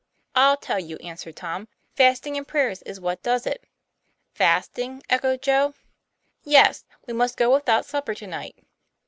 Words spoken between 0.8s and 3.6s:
answered Tom. 'Fasting and prayers is what does